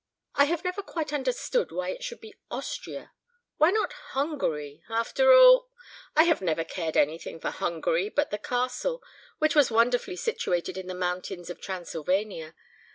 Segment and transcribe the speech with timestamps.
[0.33, 3.11] "I have never quite understood why it should be Austria.
[3.57, 4.81] Why not Hungary?
[4.89, 5.69] After all"
[6.15, 9.03] "I never cared for anything in Hungary but the castle,
[9.37, 12.55] which was wonderfully situated in the mountains of Transylvania.